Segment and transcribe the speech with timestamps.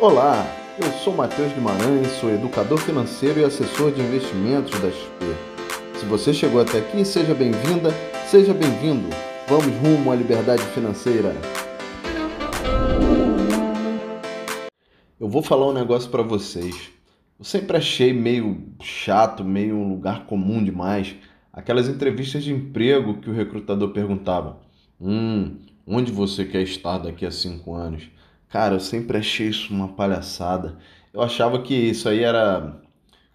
[0.00, 0.46] Olá,
[0.80, 5.98] eu sou Matheus Guimarães, sou educador financeiro e assessor de investimentos da XP.
[5.98, 7.90] Se você chegou até aqui, seja bem-vinda,
[8.28, 9.08] seja bem-vindo.
[9.48, 11.34] Vamos rumo à liberdade financeira.
[15.18, 16.92] Eu vou falar um negócio para vocês.
[17.36, 21.16] Eu sempre achei meio chato, meio um lugar comum demais,
[21.52, 24.60] aquelas entrevistas de emprego que o recrutador perguntava:
[25.00, 28.08] Hum, onde você quer estar daqui a cinco anos?
[28.48, 30.78] Cara, eu sempre achei isso uma palhaçada.
[31.12, 32.80] Eu achava que isso aí era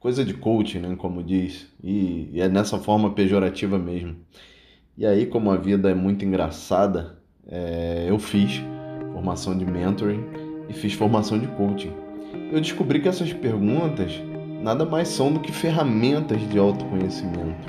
[0.00, 4.16] coisa de coaching, né, como diz, e, e é nessa forma pejorativa mesmo.
[4.96, 8.62] E aí, como a vida é muito engraçada, é, eu fiz
[9.12, 10.24] formação de mentoring
[10.68, 11.92] e fiz formação de coaching.
[12.50, 14.20] Eu descobri que essas perguntas
[14.62, 17.68] nada mais são do que ferramentas de autoconhecimento.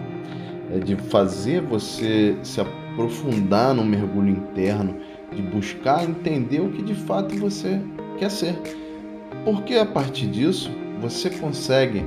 [0.74, 5.00] É de fazer você se aprofundar no mergulho interno
[5.34, 7.82] de buscar entender o que de fato você
[8.18, 8.58] quer ser.
[9.44, 12.04] Porque a partir disso você consegue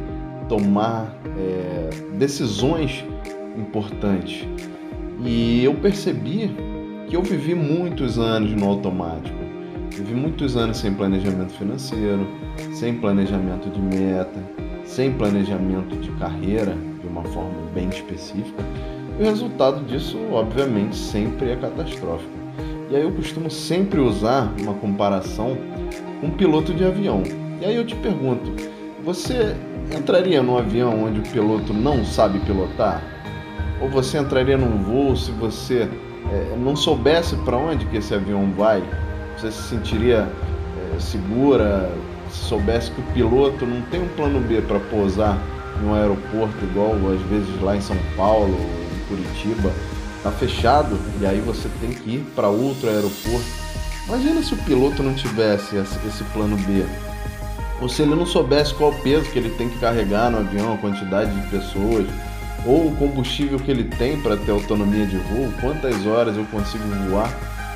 [0.48, 3.04] tomar é, decisões
[3.56, 4.47] importantes.
[5.24, 6.50] E eu percebi
[7.08, 9.36] que eu vivi muitos anos no automático.
[9.91, 12.27] Vivi muitos anos sem planejamento financeiro,
[12.72, 14.38] sem planejamento de meta,
[14.84, 18.62] sem planejamento de carreira de uma forma bem específica.
[19.19, 22.45] E o resultado disso, obviamente, sempre é catastrófico.
[22.88, 25.56] E aí eu costumo sempre usar uma comparação
[26.20, 27.22] com um piloto de avião.
[27.60, 28.52] E aí eu te pergunto,
[29.04, 29.56] você
[29.96, 33.02] entraria num avião onde o piloto não sabe pilotar?
[33.80, 35.88] Ou você entraria num voo se você
[36.30, 38.82] é, não soubesse para onde que esse avião vai?
[39.36, 40.28] Você se sentiria
[40.94, 41.90] é, segura
[42.30, 45.38] se soubesse que o piloto não tem um plano B para pousar
[45.80, 49.72] em um aeroporto igual às vezes lá em São Paulo, em Curitiba,
[50.27, 53.46] tá fechado e aí você tem que ir para outro aeroporto.
[54.08, 56.84] Imagina se o piloto não tivesse esse plano B.
[57.80, 60.78] Ou se ele não soubesse qual peso que ele tem que carregar no avião, a
[60.78, 62.06] quantidade de pessoas,
[62.64, 66.84] ou o combustível que ele tem para ter autonomia de voo, quantas horas eu consigo
[67.08, 67.31] voar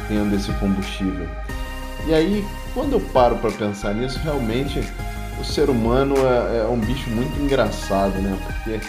[0.09, 1.29] tendo esse combustível.
[2.07, 2.45] E aí,
[2.75, 4.83] quando eu paro para pensar nisso, realmente
[5.39, 8.37] o ser humano é, é um bicho muito engraçado, né?
[8.47, 8.81] Porque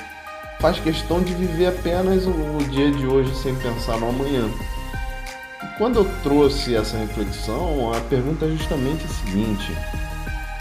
[0.61, 4.47] faz questão de viver apenas o, dia de hoje sem pensar no amanhã.
[5.63, 9.75] E quando eu trouxe essa reflexão, a pergunta é justamente a seguinte: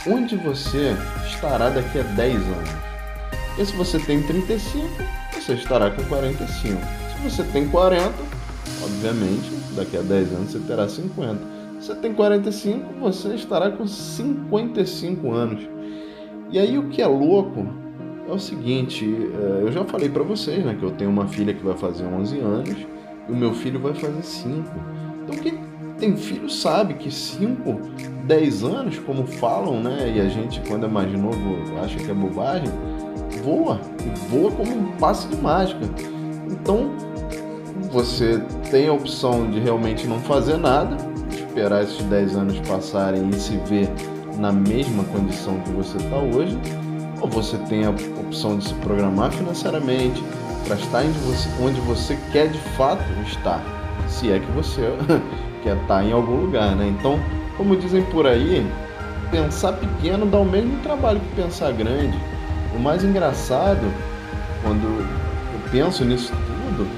[0.07, 0.97] onde você
[1.27, 2.71] estará daqui a 10 anos?
[3.59, 4.89] E se você tem 35,
[5.35, 6.81] você estará com 45.
[6.81, 8.15] Se você tem 40,
[8.83, 11.39] obviamente, daqui a 10 anos você terá 50.
[11.79, 15.69] Se você tem 45, você estará com 55 anos.
[16.51, 17.80] E aí o que é louco
[18.31, 21.53] é o seguinte, é, eu já falei para vocês, né, que eu tenho uma filha
[21.53, 22.77] que vai fazer 11 anos
[23.29, 24.71] e o meu filho vai fazer 5.
[25.25, 25.59] Então quem
[25.99, 27.79] tem filho sabe que 5,
[28.25, 32.15] 10 anos, como falam, né, e a gente quando é mais novo acha que é
[32.15, 32.69] bobagem,
[33.43, 33.81] voa,
[34.29, 35.81] voa como um passe de mágica.
[36.49, 36.93] Então
[37.91, 40.97] você tem a opção de realmente não fazer nada,
[41.33, 43.89] esperar esses 10 anos passarem e se ver
[44.39, 46.57] na mesma condição que você está hoje,
[47.21, 50.23] ou você tem a opção de se programar financeiramente
[50.67, 51.03] para estar
[51.61, 53.63] onde você, quer de fato estar,
[54.09, 54.83] se é que você
[55.63, 56.95] quer estar em algum lugar, né?
[56.99, 57.19] Então,
[57.57, 58.67] como dizem por aí,
[59.31, 62.19] pensar pequeno dá o mesmo trabalho que pensar grande.
[62.75, 63.93] O mais engraçado,
[64.63, 66.89] quando eu penso nisso tudo,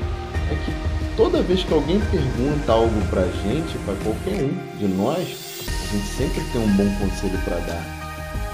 [0.50, 5.66] é que toda vez que alguém pergunta algo pra gente, para qualquer um de nós,
[5.68, 8.01] a gente sempre tem um bom conselho para dar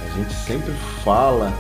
[0.05, 0.73] a gente sempre
[1.05, 1.53] fala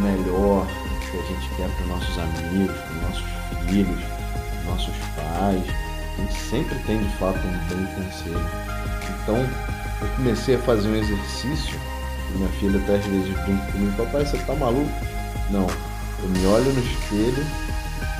[0.00, 3.24] melhor o que a gente quer para nossos amigos, para nossos
[3.68, 4.00] filhos,
[4.64, 5.62] nossos pais.
[6.18, 8.50] A gente sempre tem de fato um bom conselho.
[9.22, 9.36] Então
[10.02, 11.78] eu comecei a fazer um exercício
[12.36, 14.90] minha filha até às vezes brinca comigo, papai, você tá maluco?
[15.50, 15.66] Não,
[16.22, 17.44] eu me olho no espelho,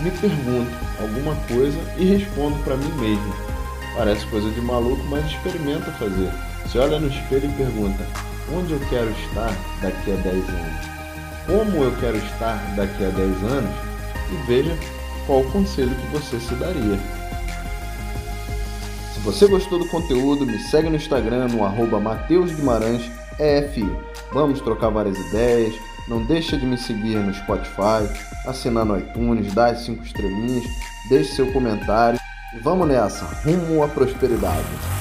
[0.01, 3.35] me pergunto alguma coisa e respondo para mim mesmo.
[3.97, 6.31] Parece coisa de maluco, mas experimenta fazer.
[6.65, 8.07] Você olha no espelho e pergunta:
[8.53, 10.87] onde eu quero estar daqui a 10 anos,
[11.47, 13.75] como eu quero estar daqui a 10 anos
[14.31, 14.77] e veja
[15.27, 16.99] qual o conselho que você se daria.
[19.15, 23.11] Se você gostou do conteúdo, me segue no Instagram no arroba Mateus Guimarães.
[24.33, 25.75] Vamos trocar várias ideias.
[26.09, 28.09] Não deixa de me seguir no Spotify,
[28.47, 30.65] assinar no iTunes, dar as 5 estrelinhas,
[31.09, 32.21] deixe seu comentário
[32.55, 34.96] e vamos nessa, rumo à prosperidade.